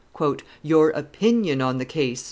[0.63, 2.19] "Your opinion on the case!"